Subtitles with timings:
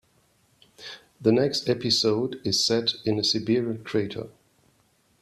[1.21, 4.29] The next episode is set in a Siberian crater.